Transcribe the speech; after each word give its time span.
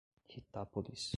Ritápolis 0.33 1.09